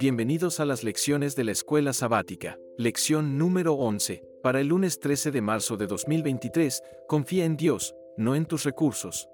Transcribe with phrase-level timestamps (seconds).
[0.00, 2.56] Bienvenidos a las lecciones de la escuela sabática.
[2.76, 4.22] Lección número 11.
[4.44, 9.28] Para el lunes 13 de marzo de 2023, confía en Dios, no en tus recursos.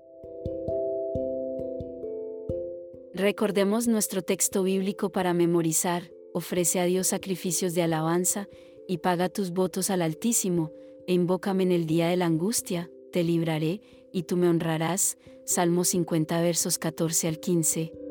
[3.13, 8.49] Recordemos nuestro texto bíblico para memorizar, ofrece a Dios sacrificios de alabanza,
[8.89, 10.73] y paga tus votos al Altísimo,
[11.07, 13.83] e invócame en el día de la angustia, te libraré,
[14.15, 15.19] y tú me honrarás.
[15.45, 18.04] Salmo 50 versos 14 al 15.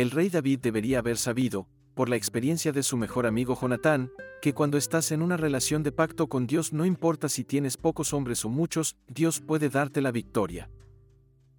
[0.00, 4.10] El rey David debería haber sabido, por la experiencia de su mejor amigo Jonatán,
[4.40, 8.14] que cuando estás en una relación de pacto con Dios no importa si tienes pocos
[8.14, 10.70] hombres o muchos, Dios puede darte la victoria.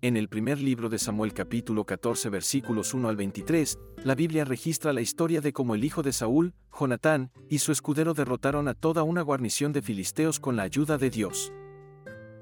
[0.02, 4.91] En el primer libro de Samuel capítulo 14 versículos 1 al 23, la Biblia registra
[4.91, 9.04] la historia de cómo el hijo de Saúl, Jonatán, y su escudero derrotaron a toda
[9.04, 11.54] una guarnición de filisteos con la ayuda de Dios.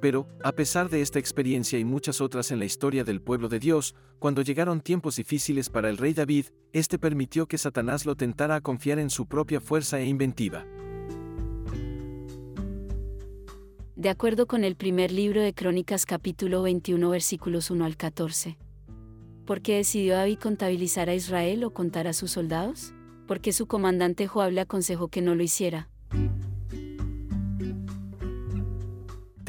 [0.02, 3.60] Pero, a pesar de esta experiencia y muchas otras en la historia del pueblo de
[3.60, 8.56] Dios, cuando llegaron tiempos difíciles para el rey David, éste permitió que Satanás lo tentara
[8.56, 10.66] a confiar en su propia fuerza e inventiva.
[14.00, 18.58] de acuerdo con el primer libro de Crónicas capítulo 21 versículos 1 al 14.
[19.46, 22.94] ¿Por qué decidió David contabilizar a Israel o contar a sus soldados?
[23.28, 25.90] Porque su comandante Joab le aconsejó que no lo hiciera.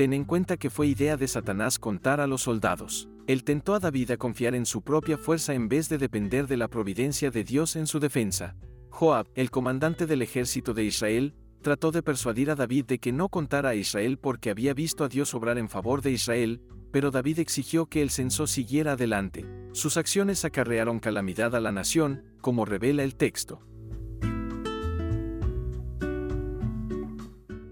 [0.01, 3.11] Ten en cuenta que fue idea de Satanás contar a los soldados.
[3.27, 6.57] Él tentó a David a confiar en su propia fuerza en vez de depender de
[6.57, 8.57] la providencia de Dios en su defensa.
[8.89, 13.29] Joab, el comandante del ejército de Israel, trató de persuadir a David de que no
[13.29, 16.63] contara a Israel porque había visto a Dios obrar en favor de Israel,
[16.93, 19.45] pero David exigió que el censo siguiera adelante.
[19.73, 23.61] Sus acciones acarrearon calamidad a la nación, como revela el texto.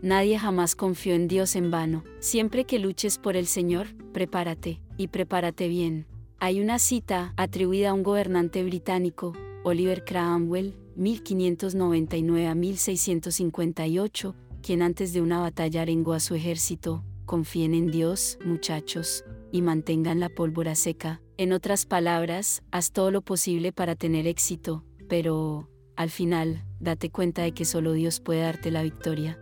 [0.00, 2.04] Nadie jamás confió en Dios en vano.
[2.20, 6.06] Siempre que luches por el Señor, prepárate, y prepárate bien.
[6.38, 9.32] Hay una cita atribuida a un gobernante británico,
[9.64, 17.74] Oliver Cromwell, 1599 a 1658, quien antes de una batalla arengó a su ejército, confíen
[17.74, 21.20] en Dios, muchachos, y mantengan la pólvora seca.
[21.38, 27.42] En otras palabras, haz todo lo posible para tener éxito, pero, al final, date cuenta
[27.42, 29.38] de que solo Dios puede darte la victoria.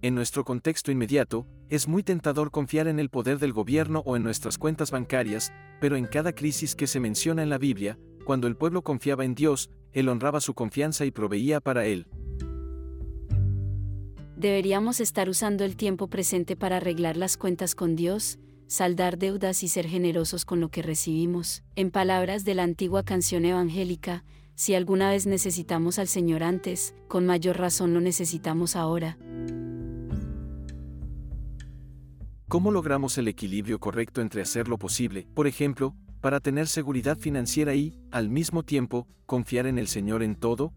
[0.00, 4.22] En nuestro contexto inmediato, es muy tentador confiar en el poder del gobierno o en
[4.22, 8.56] nuestras cuentas bancarias, pero en cada crisis que se menciona en la Biblia, cuando el
[8.56, 12.06] pueblo confiaba en Dios, Él honraba su confianza y proveía para Él.
[14.36, 18.38] Deberíamos estar usando el tiempo presente para arreglar las cuentas con Dios,
[18.68, 21.64] saldar deudas y ser generosos con lo que recibimos.
[21.74, 24.22] En palabras de la antigua canción evangélica,
[24.54, 29.18] si alguna vez necesitamos al Señor antes, con mayor razón lo necesitamos ahora.
[32.48, 37.74] ¿Cómo logramos el equilibrio correcto entre hacer lo posible, por ejemplo, para tener seguridad financiera
[37.74, 40.72] y, al mismo tiempo, confiar en el Señor en todo?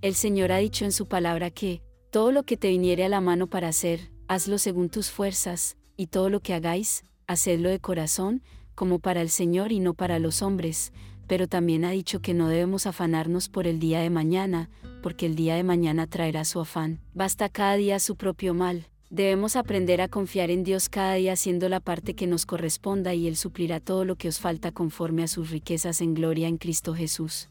[0.00, 3.20] El Señor ha dicho en su palabra que, todo lo que te viniere a la
[3.20, 8.42] mano para hacer, hazlo según tus fuerzas, y todo lo que hagáis, hacedlo de corazón,
[8.74, 10.92] como para el Señor y no para los hombres,
[11.28, 14.68] pero también ha dicho que no debemos afanarnos por el día de mañana,
[15.00, 16.98] porque el día de mañana traerá su afán.
[17.14, 18.88] Basta cada día su propio mal.
[19.12, 23.28] Debemos aprender a confiar en Dios cada día haciendo la parte que nos corresponda y
[23.28, 26.94] Él suplirá todo lo que os falta conforme a sus riquezas en gloria en Cristo
[26.94, 27.50] Jesús.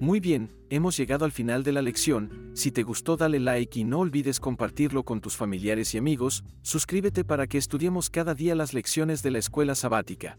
[0.00, 3.84] Muy bien, hemos llegado al final de la lección, si te gustó dale like y
[3.84, 8.72] no olvides compartirlo con tus familiares y amigos, suscríbete para que estudiemos cada día las
[8.72, 10.38] lecciones de la escuela sabática.